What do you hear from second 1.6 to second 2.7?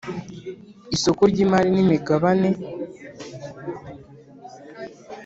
n’ imigabane